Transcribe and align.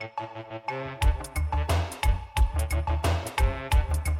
Thank 0.00 0.12
you. 4.10 4.19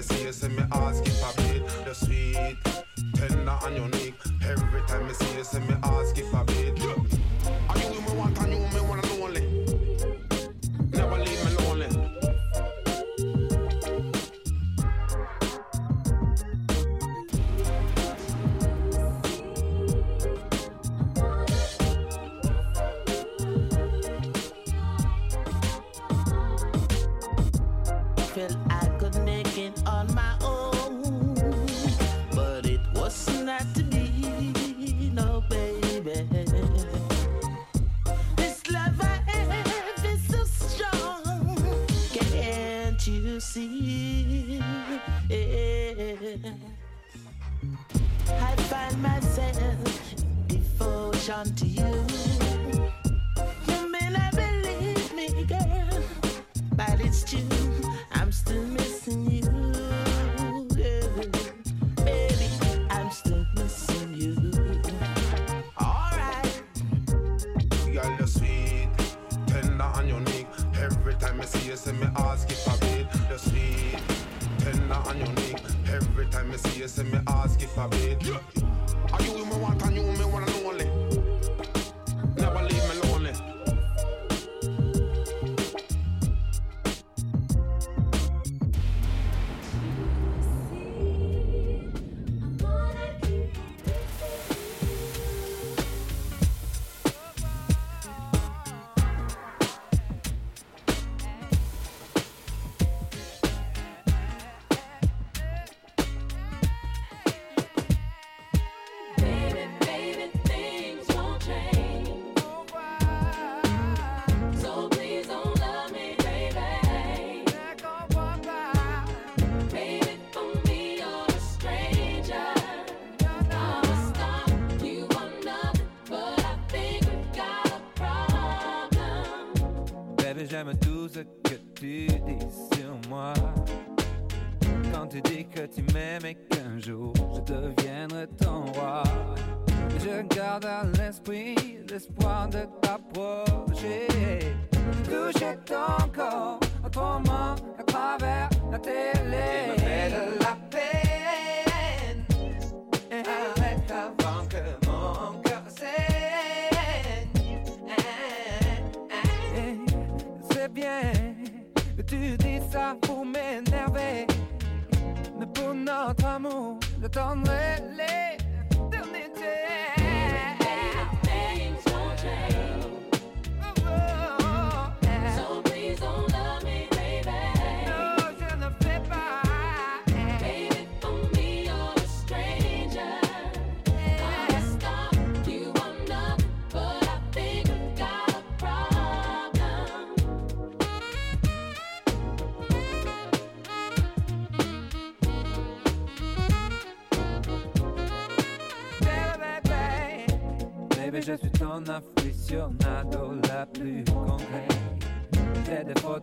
me 0.00 0.16
see 0.16 0.24
you, 0.24 0.32
say 0.32 0.48
me 0.48 0.62
ask 0.72 1.06
if 1.06 1.24
I 1.24 1.32
beat 1.42 1.66
the 1.84 1.94
sweet 1.94 2.56
tender 3.14 3.50
on 3.50 3.76
your. 3.76 3.90
Every 4.50 4.82
time 4.82 5.06
me 5.06 5.12
see 5.12 5.36
you, 5.36 5.44
say 5.44 5.60
me 5.60 5.74
ask 5.82 6.16
if 6.16 6.34
I 6.34 6.42
beat. 6.44 6.78
Yeah. 6.78 6.99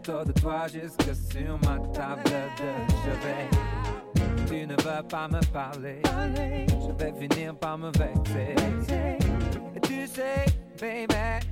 de 0.07 0.31
toi 0.31 0.67
jusque 0.67 1.13
sur 1.31 1.59
ma 1.65 1.79
table 1.89 2.23
de 2.23 2.93
chevet. 3.03 3.49
Tu 4.47 4.65
ne 4.65 4.73
veux 4.73 5.03
pas 5.09 5.27
me 5.27 5.41
parler, 5.51 6.01
je 6.05 7.03
vais 7.03 7.13
finir 7.19 7.53
par 7.55 7.77
me 7.77 7.87
vexer. 7.87 8.55
Et 9.75 9.79
tu 9.81 10.07
sais, 10.07 10.45
baby, 10.79 11.45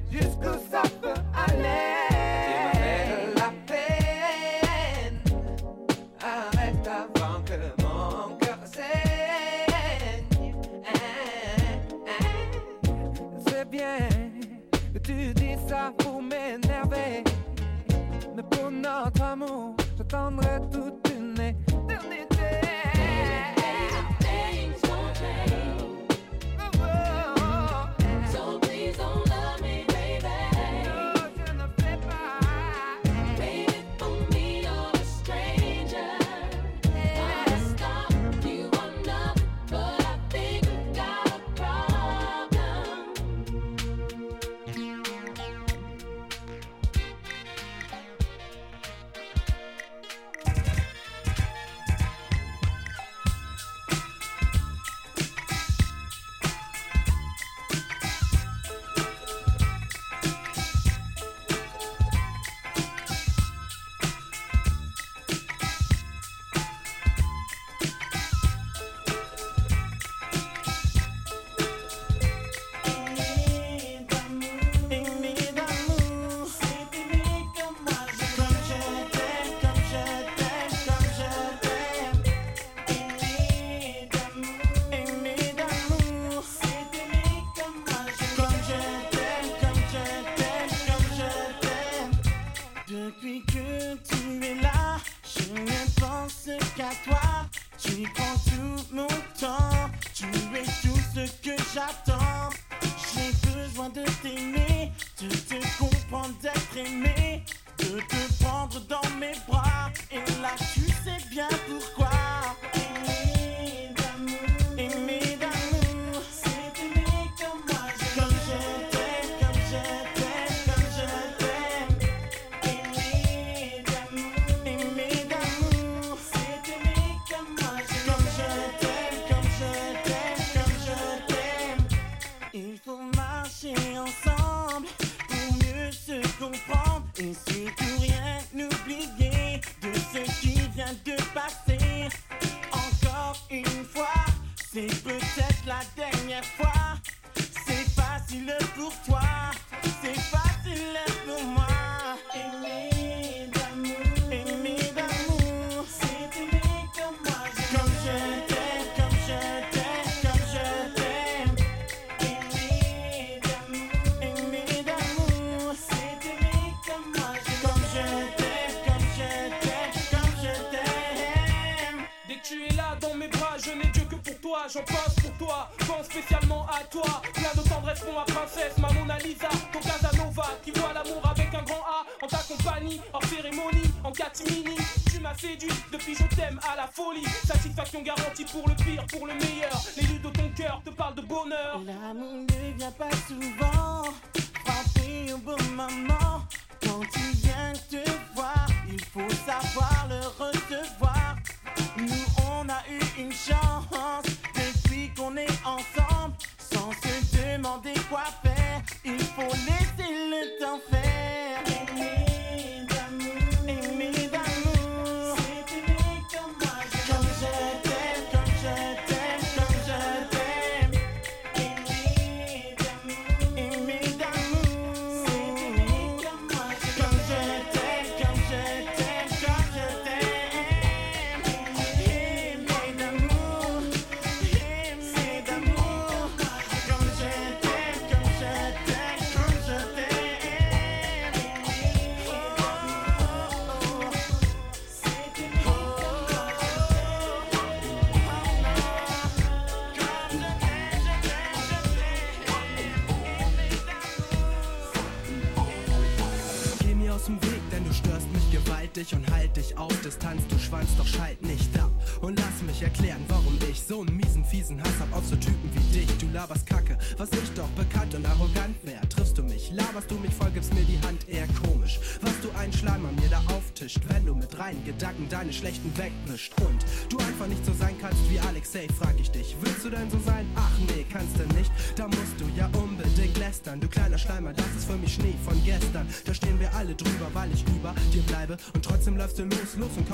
Schwanz, 260.86 260.98
doch 260.98 261.08
schalt 261.08 261.42
nicht 261.42 261.80
ab 261.80 261.92
und 262.22 262.40
lass 262.40 262.62
mich 262.66 262.82
erklären, 262.82 263.24
warum 263.28 263.58
ich 263.70 263.82
so 263.82 264.02
einen 264.02 264.16
miesen, 264.16 264.44
fiesen 264.44 264.82
Hass 264.82 265.00
hab 265.00 265.16
auf 265.16 265.26
so 265.26 265.36
Typen 265.36 265.70
wie 265.74 266.00
dich. 266.00 266.18
Du 266.18 266.28
laberst 266.34 266.66
Kacke, 266.66 266.98
was 267.18 267.30
ich 267.32 267.50
doch 267.56 267.70
bekannt 267.70 268.14
und 268.16 268.26
arrogant 268.26 268.76
wär. 268.84 269.02
Triffst 269.10 269.38
du 269.38 269.44
mich, 269.44 269.72
laberst 269.72 270.10
du 270.10 270.16
mich 270.16 270.34
voll, 270.34 270.52
gibst 270.52 270.74
mir 270.74 270.84
die 270.84 271.00
Hand 271.06 271.28
eher 271.28 271.48
komisch. 271.64 272.00
Was 272.22 272.40
du 272.42 272.50
ein 272.58 272.72
Schleimer 272.72 273.12
mir 273.22 273.30
da 273.30 273.42
auftischt, 273.56 274.00
wenn 274.10 274.26
du 274.26 274.36
mit 274.36 274.58
reinen 274.58 274.84
Gedanken 274.86 275.28
deine 275.30 275.54
schlechten 275.54 275.92
wegwischt. 275.98 276.54
Und 276.62 276.86
du 277.10 277.18
einfach 277.18 277.48
nicht 277.48 277.66
so 277.66 277.74
sein 277.74 277.96
kannst 278.00 278.20
wie 278.30 278.40
Alexei, 278.40 278.88
frag 279.00 279.16
ich 279.20 279.32
dich. 279.32 279.56
Willst 279.62 279.86
du 279.86 279.90
denn 279.90 280.10
so 280.10 280.20
sein? 280.26 280.46
Ach 280.56 280.78
nee, 280.88 281.06
kannst 281.12 281.38
du 281.38 281.44
nicht. 281.56 281.72
Da 281.96 282.08
musst 282.08 282.40
du 282.40 282.46
ja 282.56 282.70
unbedingt 282.78 283.38
lästern. 283.38 283.80
Du 283.80 283.88
kleiner 283.88 284.18
Schleimer, 284.18 284.54
das 284.54 284.68
ist 284.78 284.86
für 284.86 284.98
mich 284.98 285.14
Schnee 285.14 285.36
von 285.44 285.62
gestern. 285.64 286.08
Da 286.26 286.34
stehen 286.34 286.60
wir 286.60 286.74
alle 286.76 286.96
drüber, 286.96 287.30
weil 287.34 287.52
ich 287.54 287.64
über 287.68 287.94
dir 288.14 288.22
bleibe. 288.24 288.58
Und 288.74 288.84
trotzdem 288.84 289.18
läufst 289.18 289.40
du 289.40 289.44
los, 289.44 289.76
los 289.78 289.92
und 289.98 290.05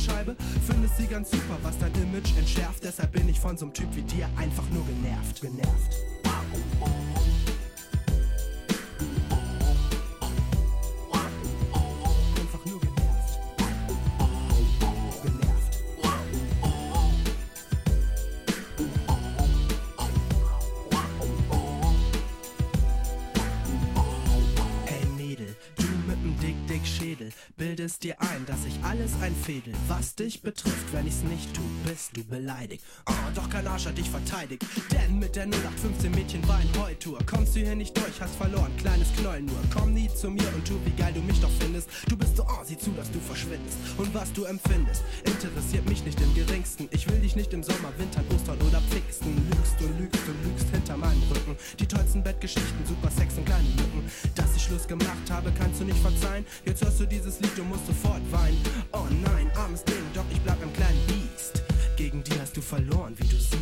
Scheibe. 0.00 0.36
Findest 0.66 0.96
sie 0.96 1.06
ganz 1.06 1.30
super, 1.30 1.58
was 1.62 1.78
dein 1.78 1.92
Image 1.94 2.36
entschärft. 2.36 2.82
Deshalb 2.84 3.12
bin 3.12 3.28
ich 3.28 3.38
von 3.38 3.56
so'm 3.56 3.72
Typ 3.72 3.88
wie 3.94 4.02
dir 4.02 4.28
einfach 4.36 4.68
nur 4.70 4.84
genervt. 4.86 5.40
Genervt. 5.40 5.79
Dass 28.50 28.64
ich 28.64 28.74
alles 28.82 29.12
einfädel. 29.22 29.72
Was 29.86 30.16
dich 30.16 30.42
betrifft, 30.42 30.92
wenn 30.92 31.06
ich's 31.06 31.22
nicht 31.22 31.54
tu, 31.54 31.62
bist 31.86 32.16
du 32.16 32.24
beleidigt. 32.24 32.82
Oh, 33.06 33.30
doch 33.32 33.48
kein 33.48 33.64
Arsch 33.68 33.86
hat 33.86 33.96
dich 33.96 34.10
verteidigt. 34.10 34.66
Denn 34.90 35.20
mit 35.20 35.36
der 35.36 35.46
0815 35.46 36.10
Mädchen 36.10 36.48
war 36.48 36.56
ein 36.56 36.68
Heutour. 36.76 37.20
Kommst 37.26 37.54
du 37.54 37.60
hier 37.60 37.76
nicht 37.76 37.96
durch, 37.96 38.20
hast 38.20 38.34
verloren, 38.34 38.76
kleines 38.76 39.06
Knoll 39.16 39.42
nur. 39.42 39.60
Komm 39.72 39.94
nie 39.94 40.08
zu 40.08 40.30
mir 40.30 40.48
und 40.52 40.66
tu, 40.66 40.74
wie 40.84 40.90
geil 41.00 41.12
du 41.14 41.20
mich 41.20 41.40
doch 41.40 41.50
findest. 41.60 41.88
Du 42.08 42.16
bist 42.16 42.36
so, 42.36 42.42
oh, 42.42 42.64
sieh 42.64 42.76
zu, 42.76 42.90
dass 42.90 43.08
du 43.12 43.20
verschwindest. 43.20 43.78
Und 43.96 44.12
was 44.14 44.32
du 44.32 44.42
empfindest, 44.42 45.04
interessiert 45.24 45.88
mich 45.88 46.04
nicht 46.04 46.20
im 46.20 46.34
geringsten. 46.34 46.88
Ich 46.90 47.08
will 47.08 47.20
dich 47.20 47.36
nicht 47.36 47.52
im 47.52 47.62
Sommer, 47.62 47.92
Winter, 47.98 48.24
Ostern 48.34 48.58
oder 48.66 48.80
Pfingsten. 48.90 49.30
Lügst 49.48 49.80
und 49.80 49.96
lügst 49.96 50.26
und 50.26 50.44
lügst 50.44 50.66
hinter 50.72 50.96
meinem 50.96 51.22
Rücken. 51.30 51.56
Die 51.78 51.86
tollsten 51.86 52.24
Bettgeschichten, 52.24 52.84
super 52.84 53.12
Sex 53.12 53.38
und 53.38 53.46
kleine 53.46 53.68
Lücken. 53.76 54.10
Dass 54.34 54.56
ich 54.56 54.62
Schluss 54.64 54.88
gemacht 54.88 55.30
habe, 55.30 55.52
kannst 55.56 55.80
du 55.80 55.84
nicht 55.84 56.00
verzeihen. 56.00 56.44
Jetzt 56.64 56.82
hörst 56.82 56.98
du 56.98 57.06
dieses 57.06 57.38
Lied 57.38 57.56
und 57.60 57.68
musst 57.68 57.86
sofort 57.86 58.20
weinen. 58.32 58.39
Oh 58.92 59.06
nein, 59.22 59.50
armes 59.56 59.84
Ding, 59.84 60.04
doch 60.14 60.24
ich 60.30 60.40
bleib 60.40 60.62
ein 60.62 60.72
kleinen 60.72 61.00
Biest. 61.06 61.62
Gegen 61.96 62.22
die 62.24 62.40
hast 62.40 62.56
du 62.56 62.60
verloren, 62.60 63.14
wie 63.18 63.28
du 63.28 63.36
siehst. 63.36 63.59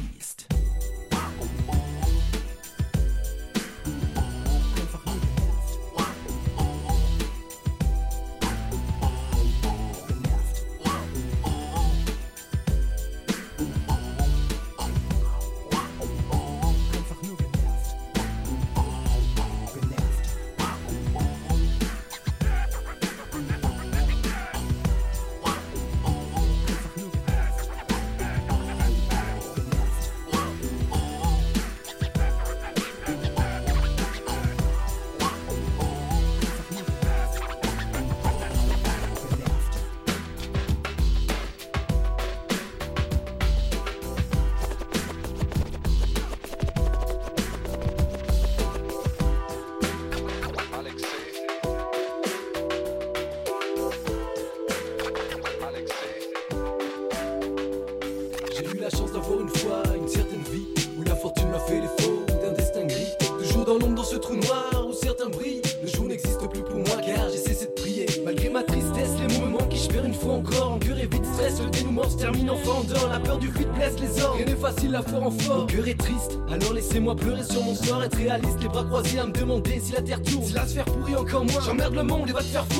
J'emmerde 81.68 81.96
le 81.96 82.02
monde 82.02 82.30
et 82.30 82.32
va 82.32 82.40
te 82.40 82.46
faire. 82.46 82.77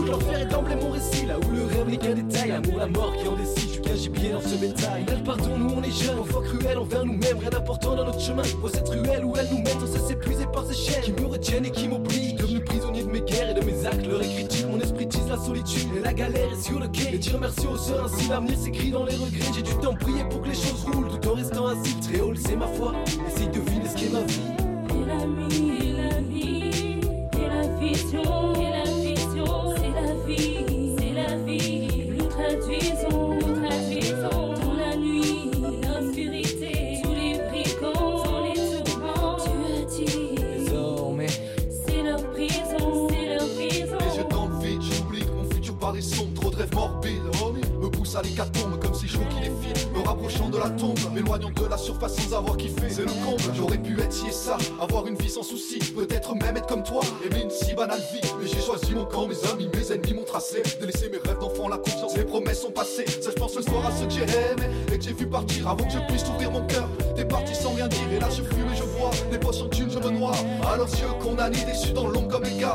À 48.19 48.23
l'hécatombe 48.23 48.81
comme 48.81 48.95
si 48.95 49.07
je 49.07 49.17
qui 49.17 49.41
défile, 49.41 49.93
me 49.95 50.07
rapprochant 50.07 50.49
de 50.49 50.59
la 50.59 50.71
tombe, 50.71 50.99
m'éloignant 51.15 51.51
de 51.51 51.67
la 51.67 51.77
surface 51.77 52.17
sans 52.17 52.37
avoir 52.37 52.57
kiffé, 52.57 52.89
c'est 52.89 53.03
le 53.03 53.13
comble, 53.25 53.55
j'aurais 53.55 53.79
pu 53.79 54.01
être 54.01 54.13
ci 54.13 54.27
et 54.29 54.33
ça, 54.33 54.59
avoir 54.81 55.07
une 55.07 55.17
vie 55.17 55.31
sans 55.31 55.43
souci, 55.43 55.79
peut-être 55.79 56.35
même 56.35 56.57
être 56.57 56.67
comme 56.67 56.83
toi, 56.83 57.01
aimer 57.25 57.43
une 57.45 57.51
si 57.51 57.75
banale 57.75 58.03
vie, 58.13 58.29
mais 58.41 58.49
j'ai 58.49 58.61
choisi 58.61 58.95
mon 58.95 59.05
camp, 59.05 59.29
mes 59.29 59.51
amis, 59.51 59.69
mes 59.73 59.93
ennemis 59.93 60.15
m'ont 60.15 60.25
tracé, 60.25 60.63
de 60.81 60.87
laisser 60.87 61.09
mes 61.11 61.19
rêves 61.19 61.39
d'enfant, 61.39 61.69
la 61.69 61.79
confiance, 61.79 62.17
les 62.17 62.25
promesses 62.25 62.63
sont 62.63 62.73
passées, 62.73 63.07
ça 63.07 63.31
je 63.31 63.37
pense 63.37 63.53
ce 63.53 63.63
soir 63.63 63.87
à 63.87 63.93
ceux 63.93 64.07
que 64.07 64.13
j'ai 64.13 64.23
aimés, 64.23 64.75
et 64.93 64.99
que 64.99 65.05
j'ai 65.05 65.13
vu 65.13 65.27
partir 65.27 65.69
avant 65.69 65.85
que 65.85 65.93
je 65.93 65.99
puisse 66.09 66.25
ouvrir 66.29 66.51
mon 66.51 66.67
cœur, 66.67 66.89
t'es 67.15 67.25
parti 67.25 67.55
sans 67.55 67.71
rien 67.71 67.87
dire, 67.87 68.13
et 68.13 68.19
là 68.19 68.29
je 68.31 68.43
fume 68.43 68.69
et 68.73 68.77
je 68.77 68.83
vois, 68.83 69.11
les 69.31 69.39
poches 69.39 69.63
en 69.63 69.69
je 69.71 69.99
me 69.99 70.11
noie, 70.11 70.33
à 70.67 70.77
leurs 70.77 70.91
yeux 70.91 71.07
condamnés, 71.21 71.65
déçus 71.65 71.93
dans 71.93 72.09
l'ombre 72.09 72.29
comme 72.29 72.45
les 72.45 72.59
gars, 72.59 72.75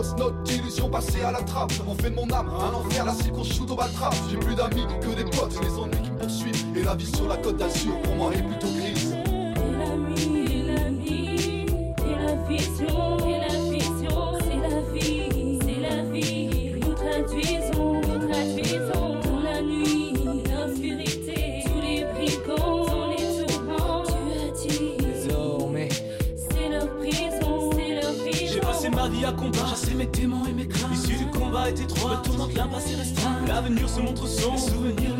fausses 0.00 0.16
notes 0.16 0.42
d'illusions 0.44 0.88
passées 0.88 1.20
à 1.22 1.32
la 1.32 1.42
trappe, 1.42 1.72
on 1.86 1.94
fait 1.94 2.10
de 2.10 2.14
mon 2.14 2.30
âme 2.30 2.48
un 2.48 2.74
enfer, 2.74 3.04
la 3.04 3.12
cible 3.12 3.44
shoot 3.44 3.70
au 3.70 3.76
baltrap, 3.76 4.14
j'ai 4.30 4.38
plus 4.38 4.54
d'amis 4.54 4.86
que 5.00 5.08
des 5.08 5.24
potes, 5.24 5.58
les 5.62 5.78
ennuis 5.78 6.02
qui 6.02 6.10
me 6.10 6.18
poursuivent, 6.18 6.64
et 6.76 6.82
la 6.82 6.94
vie 6.94 7.14
sur 7.14 7.28
la 7.28 7.36
côte 7.36 7.58
d'Azur 7.58 8.00
pour 8.02 8.14
moi 8.14 8.32
est 8.32 8.42
plutôt 8.42 8.68
grise. 8.68 9.14
La 12.88 13.09
L'avenir 33.46 33.88
se 33.88 34.00
montre 34.00 34.26
sombre, 34.26 34.54
les 34.54 34.72
souvenirs 34.72 35.16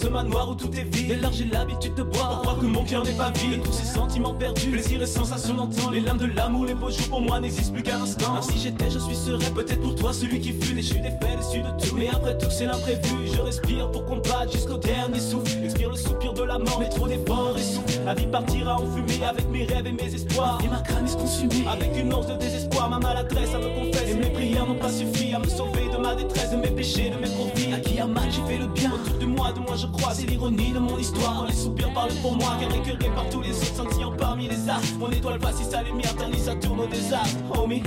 ce 0.00 0.08
manoir 0.08 0.50
où 0.50 0.54
tout 0.54 0.70
est 0.72 0.84
vide. 0.84 1.08
Dès 1.08 1.16
lors 1.16 1.32
j'ai 1.32 1.44
l'habitude 1.44 1.94
de 1.94 2.02
boire, 2.02 2.30
pour 2.30 2.40
croire 2.40 2.58
que 2.58 2.66
mon 2.66 2.84
cœur 2.84 3.04
n'est 3.04 3.12
pas 3.12 3.30
vide. 3.30 3.62
Tous 3.62 3.72
ces 3.72 3.84
sentiments 3.84 4.34
perdus, 4.34 4.70
plaisir 4.70 5.02
et 5.02 5.06
sensations 5.06 5.54
d'antan. 5.54 5.90
Les 5.90 6.00
lames 6.00 6.18
de 6.18 6.26
l'amour, 6.26 6.64
les 6.64 6.74
beaux 6.74 6.90
jours 6.90 7.08
pour 7.08 7.20
moi 7.20 7.40
n'existent 7.40 7.74
plus 7.74 7.82
qu'un 7.82 8.00
instant. 8.00 8.40
Si 8.42 8.58
j'étais, 8.58 8.90
je 8.90 8.98
suis 8.98 9.14
serein, 9.14 9.50
peut-être 9.54 9.80
pour 9.80 9.94
toi 9.94 10.12
celui 10.12 10.40
qui 10.40 10.52
fut 10.52 10.74
déchu 10.74 10.94
des 11.00 11.10
faits, 11.10 11.38
déçu 11.38 11.60
de 11.60 11.84
tout. 11.84 11.96
Mais 11.96 12.08
après 12.08 12.38
tout, 12.38 12.50
c'est 12.50 12.66
l'imprévu. 12.66 13.28
Je 13.34 13.40
respire 13.40 13.90
pour 13.90 14.06
combattre 14.06 14.52
jusqu'au 14.52 14.78
dernier 14.78 15.20
souffle. 15.20 15.64
Expire 15.64 15.90
le 15.90 15.96
soupir 15.96 16.32
de 16.32 16.42
la 16.44 16.58
mort, 16.58 16.78
mais 16.80 16.88
trop 16.88 17.06
d'efforts 17.06 17.56
et 17.58 17.62
souffle. 17.62 18.00
La 18.06 18.14
vie 18.14 18.26
partira 18.26 18.76
en 18.80 18.86
fumée 18.86 19.24
avec 19.24 19.48
mes 19.50 19.64
rêves 19.64 19.86
et 19.86 19.92
mes 19.92 20.14
espoirs. 20.14 20.58
Et 20.64 20.68
ma 20.68 20.80
crâne 20.80 21.06
est 21.06 21.18
consumée 21.18 21.66
avec 21.70 21.90
une 21.96 22.12
once 22.14 22.26
de 22.26 22.34
désespoir. 22.34 22.88
Ma 22.88 22.98
maladresse 22.98 23.54
à 23.54 23.58
me 23.58 23.68
confesse. 23.78 24.10
Et 24.10 24.14
mes 24.14 24.30
prières 24.30 24.66
n'ont 24.66 24.78
pas 24.78 24.90
suffi 24.90 25.34
à 25.34 25.38
me 25.38 25.48
sauver 25.48 25.89
ma 26.00 26.14
détresse, 26.14 26.50
de 26.50 26.56
mes 26.56 26.70
péchés, 26.70 27.10
de 27.10 27.16
mes 27.16 27.30
profits. 27.30 27.72
À 27.72 27.80
qui 27.80 27.98
a 27.98 28.06
mal, 28.06 28.30
j'ai 28.30 28.42
fait 28.42 28.58
le 28.58 28.66
bien. 28.66 28.92
Autour 28.92 29.18
de 29.18 29.26
moi, 29.26 29.52
de 29.52 29.60
moi, 29.60 29.76
je 29.76 29.86
crois, 29.86 30.12
c'est 30.14 30.26
l'ironie 30.26 30.72
de 30.72 30.78
mon 30.78 30.98
histoire. 30.98 31.46
Les 31.46 31.54
soupirs 31.54 31.92
parlent 31.92 32.14
pour 32.22 32.36
moi, 32.36 32.56
car 32.60 32.74
écœuré 32.74 33.10
par 33.14 33.28
tous 33.30 33.40
les 33.42 33.50
autres 33.50 33.74
sentiments 33.74 34.12
parmi 34.16 34.48
les 34.48 34.68
astres. 34.68 34.98
Mon 34.98 35.10
étoile 35.10 35.38
passe 35.38 35.62
sa 35.62 35.82
lumière, 35.82 36.14
tandis 36.16 36.40
ça 36.40 36.54
tourne 36.54 36.80
au 36.80 36.86
désastre. 36.86 37.38
Homie. 37.58 37.82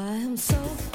I 0.00 0.14
am 0.14 0.34
so 0.34 0.89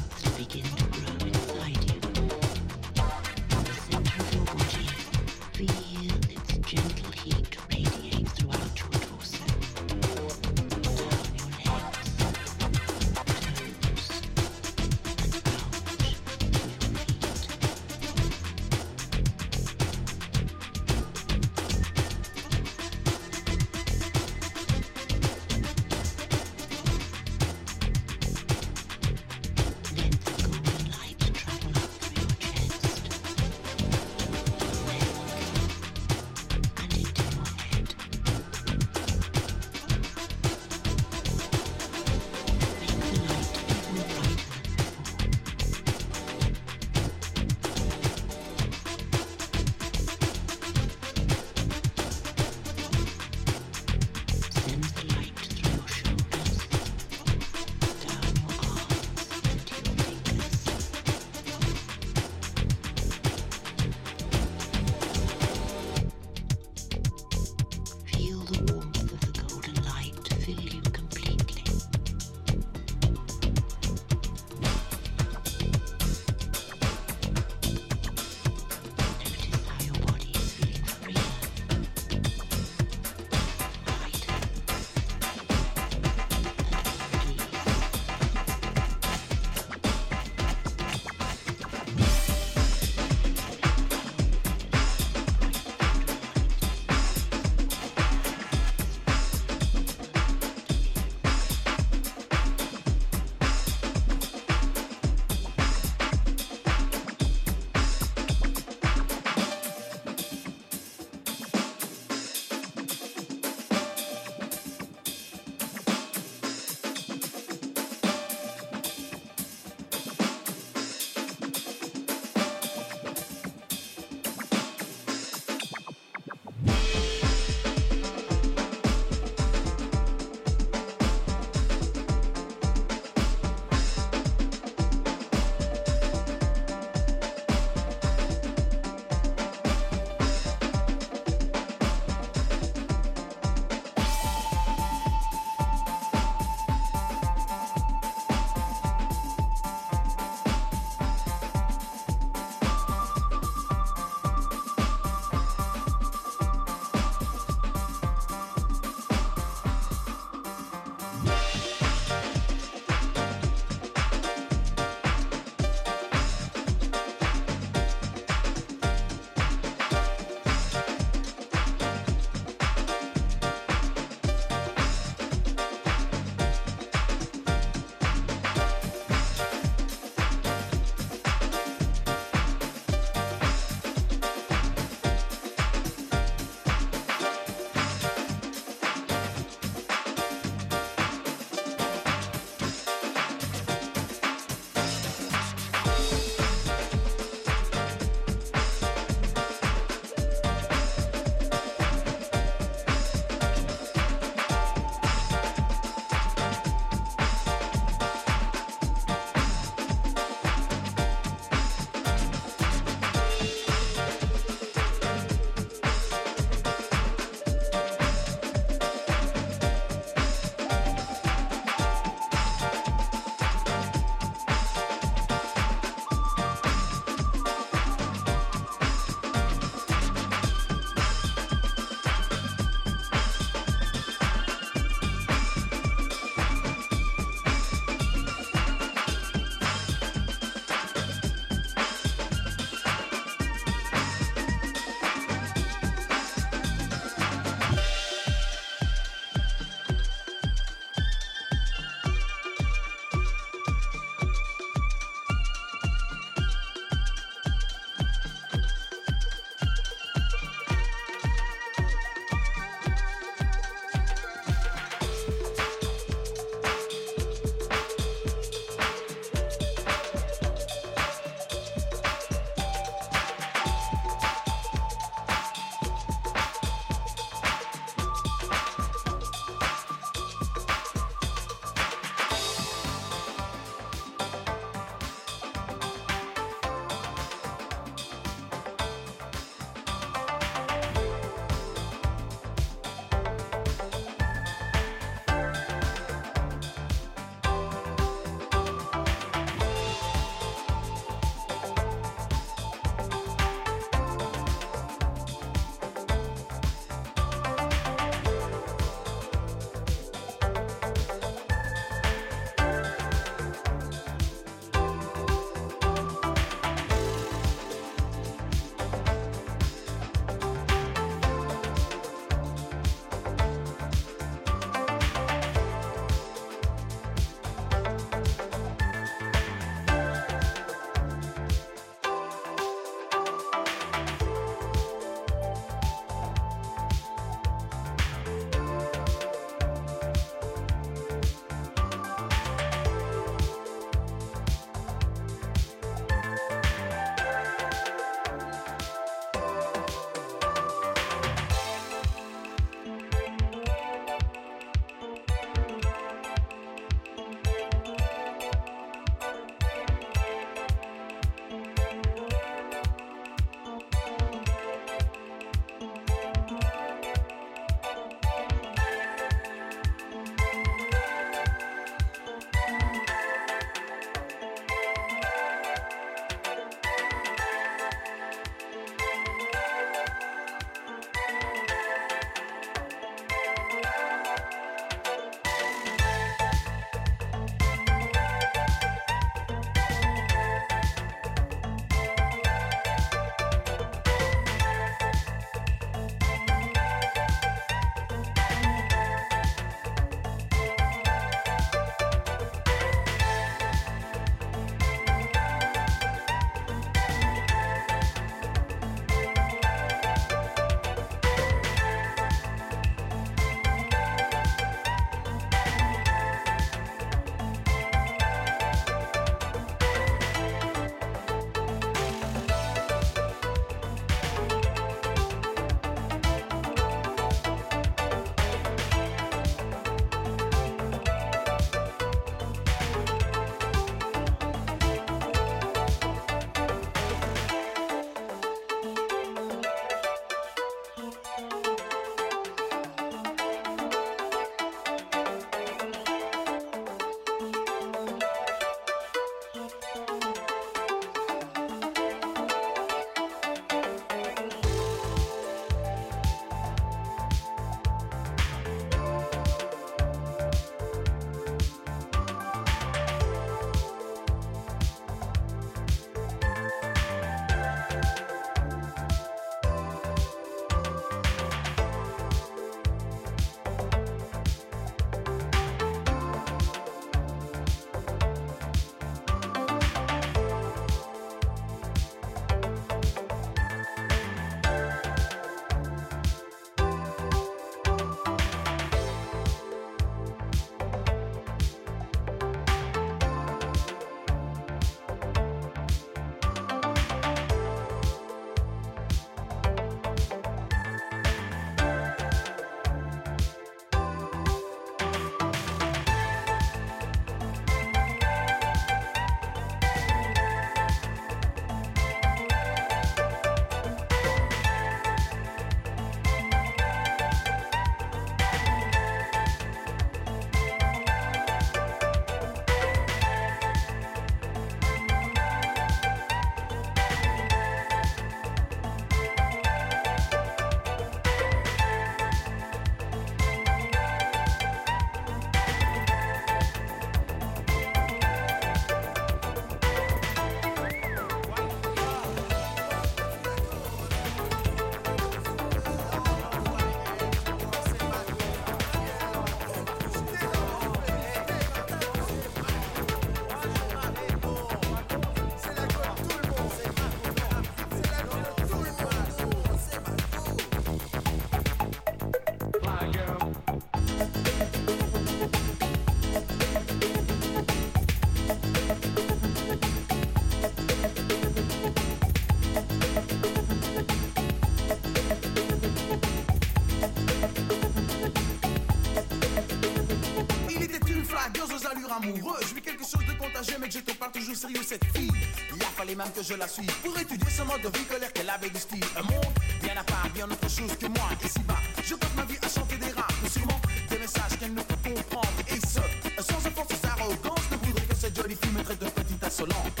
amoureux. 582.24 582.56
Je 582.62 582.74
vis 582.74 582.82
quelque 582.82 583.04
chose 583.04 583.24
de 583.26 583.32
contagieux, 583.32 583.76
mais 583.80 583.88
que 583.88 583.94
je 583.94 584.00
te 584.00 584.12
parle 584.12 584.32
toujours 584.32 584.56
sérieux, 584.56 584.82
cette 584.86 585.04
fille. 585.14 585.30
Il 585.74 585.82
a 585.82 585.86
fallu 585.96 586.16
même 586.16 586.30
que 586.34 586.42
je 586.42 586.54
la 586.54 586.68
suive 586.68 586.92
pour 587.02 587.18
étudier 587.18 587.50
ce 587.50 587.62
mode 587.62 587.82
de 587.82 587.88
vie 587.98 588.04
colère 588.04 588.32
qu'elle 588.32 588.50
avait 588.50 588.70
du 588.70 588.78
style. 588.78 589.04
Un 589.16 589.22
monde 589.22 589.52
bien 589.82 589.96
à 589.96 590.04
part, 590.04 590.28
bien 590.34 590.46
autre 590.46 590.68
chose 590.68 590.96
que 590.98 591.06
moi. 591.06 591.28
Ici-bas, 591.44 591.78
je 592.02 592.14
passe 592.14 592.34
ma 592.36 592.44
vie 592.44 592.58
à 592.62 592.68
chanter 592.68 592.96
des 592.96 593.12
rap, 593.12 593.32
mais 593.42 593.48
sûrement 593.48 593.80
des 594.10 594.18
messages 594.18 594.58
qu'elle 594.58 594.74
ne 594.74 594.82
peut 594.82 595.10
comprendre. 595.10 595.60
Et 595.68 595.80
ce, 595.80 596.00
sans 596.42 596.66
offense, 596.66 597.00
sans 597.02 597.08
arrogance, 597.08 597.64
ne 597.70 597.76
voudrais 597.86 598.06
que 598.06 598.16
cette 598.16 598.36
jolie 598.36 598.56
fille 598.60 598.72
me 598.72 598.82
traite 598.82 599.00
de 599.00 599.10
petite 599.10 599.44
insolente. 599.44 600.00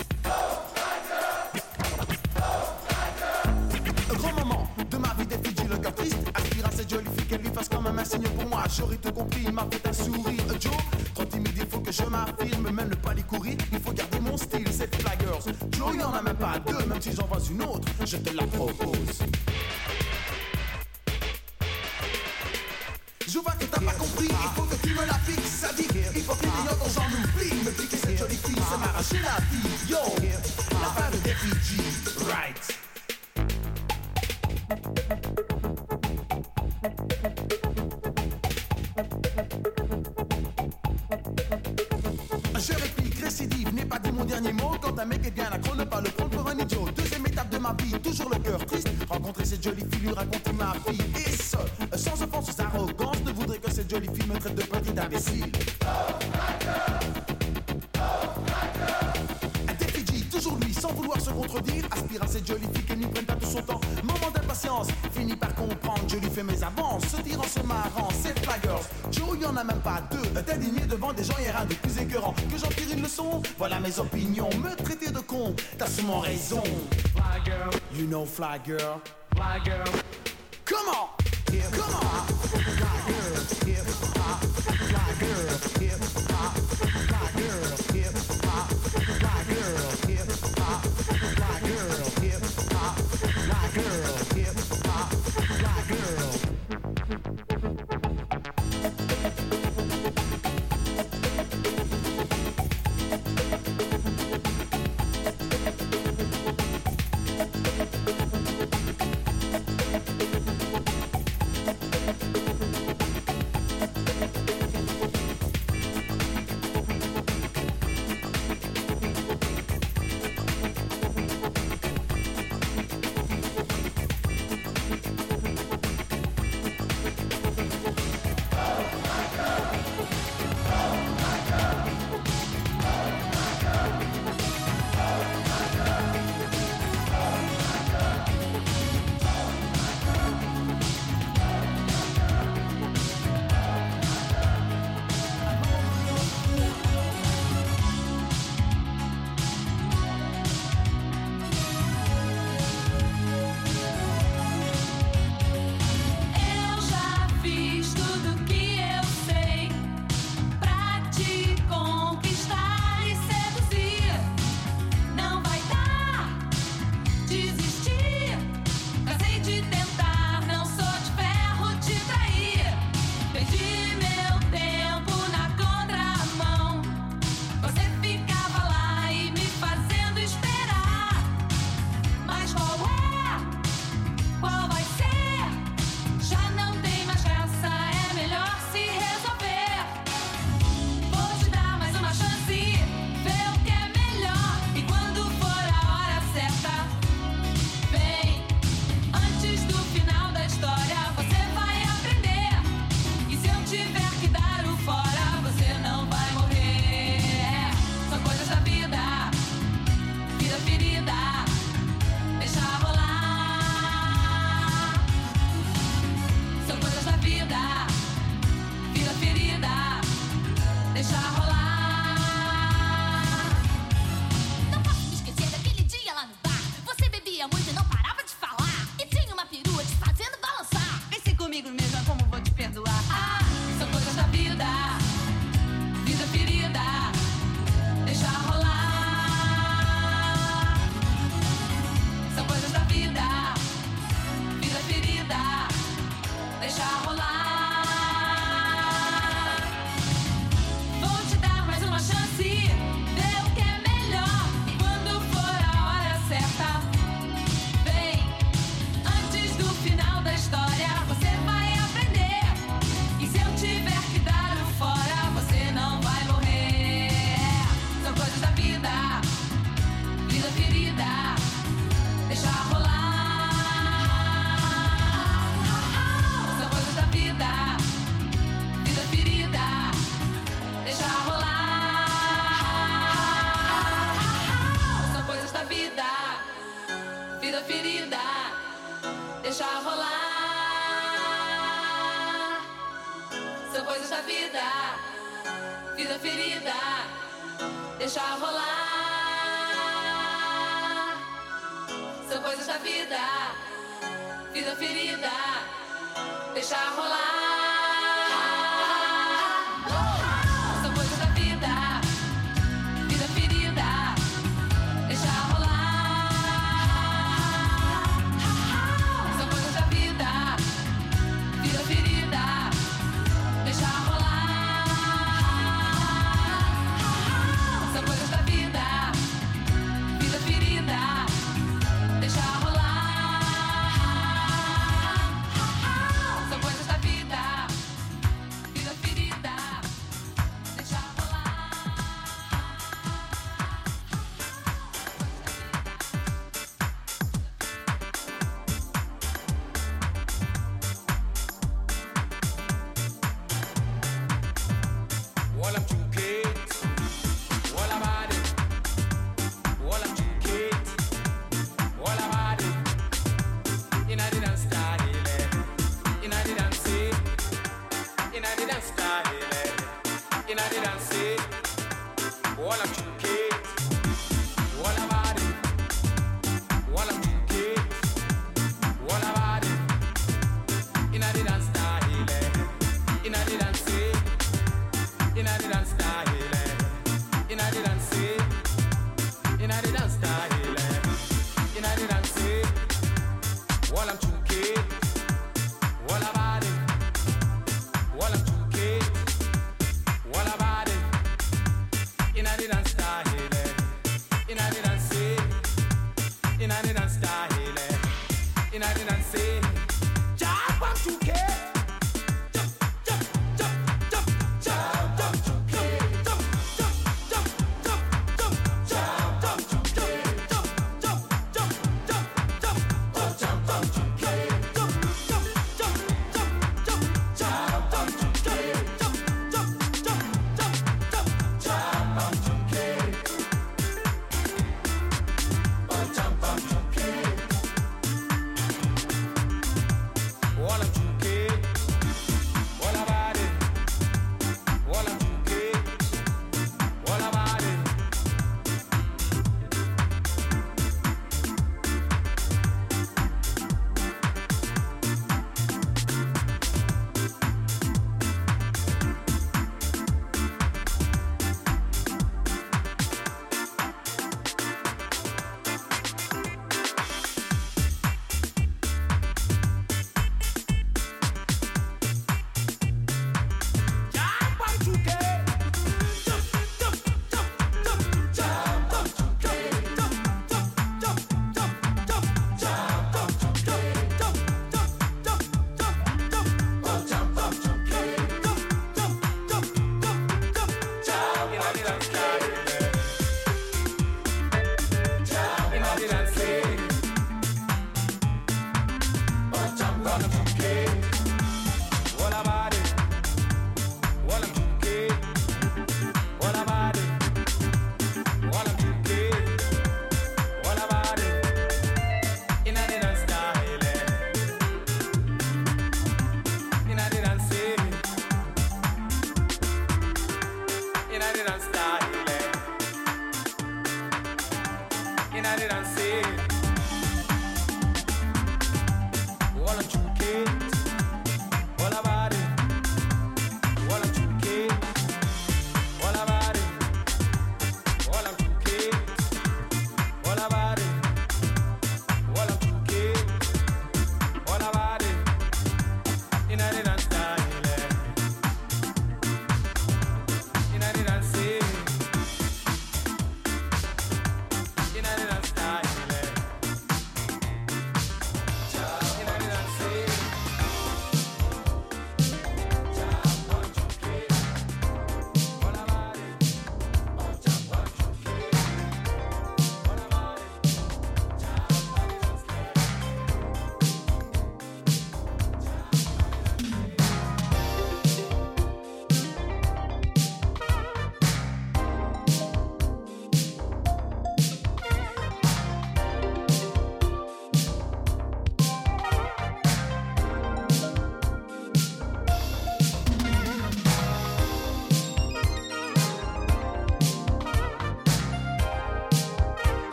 Un 4.10 4.14
grand 4.14 4.32
moment 4.32 4.68
de 4.90 4.96
ma 4.96 5.14
vie 5.14 5.24
Fidji, 5.42 5.64
le 5.68 5.76
cœur 5.78 5.94
triste 5.94 6.16
à 6.64 6.70
cette 6.70 6.90
jolie 6.90 7.08
fille 7.16 7.26
qu'elle 7.26 7.42
lui 7.42 7.50
fasse 7.50 7.68
comme 7.68 7.86
un 7.86 8.04
signe 8.04 8.22
pour 8.22 8.48
moi 8.48 8.64
J'aurais 8.76 8.96
tout 8.96 9.12
compris, 9.12 9.42
il 9.44 9.52
m'a 9.52 9.66
fait 9.70 9.86
un 9.86 9.92
sourire 9.92 10.60
Joe, 10.60 10.72
je 11.96 12.04
m'affirme 12.04 12.70
Même 12.70 12.90
les 13.14 13.22
courir, 13.22 13.56
il 13.72 13.80
faut 13.80 13.92
garder 13.92 14.20
mon 14.20 14.36
style 14.36 14.68
Cette 14.70 14.94
flaggers, 15.00 15.52
Joe, 15.76 16.04
en 16.04 16.12
a 16.12 16.22
même 16.22 16.36
pas 16.36 16.58
deux 16.58 16.86
Même 16.86 17.00
si 17.00 17.12
j'en 17.12 17.26
vois 17.26 17.38
une 17.50 17.62
autre, 17.62 17.88
je 18.04 18.16
te 18.16 18.36
la 18.36 18.46
propose. 18.46 19.18
Je 23.26 23.38
vois 23.38 23.52
que 23.52 23.64
t'as 23.64 23.80
pas 23.80 23.92
compris, 23.92 24.28
il 24.28 24.50
faut 24.56 24.62
que 24.62 24.76
tu 24.76 24.94
me 24.94 25.06
la 25.06 25.14
fixes. 25.14 25.60
Ça 25.62 25.72
dit, 25.72 25.86
il 26.14 26.22
faut 26.22 26.34
qu'il 26.34 26.48
y 26.48 26.66
dont 26.68 26.90
j'en 26.94 27.02
oublie 27.02 27.64
Me 27.64 27.70
piquer 27.70 27.96
cette 27.96 28.18
jolie 28.18 28.36
fille, 28.36 28.62
ça 28.70 28.76
m'a 28.76 28.86
arraché 28.86 29.16
la 29.22 29.40
vie 29.50 29.90
Yo, 29.90 29.98
fly 78.26 78.58
girl. 78.58 79.02
Fly 79.34 79.58
girl, 79.64 79.84